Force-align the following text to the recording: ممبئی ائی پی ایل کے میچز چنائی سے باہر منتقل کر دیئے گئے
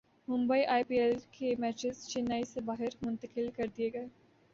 ممبئی 0.27 0.63
ائی 0.65 0.83
پی 0.83 0.95
ایل 0.99 1.13
کے 1.31 1.53
میچز 1.59 2.07
چنائی 2.07 2.43
سے 2.45 2.61
باہر 2.61 2.95
منتقل 3.01 3.49
کر 3.57 3.67
دیئے 3.77 3.89
گئے 3.93 4.07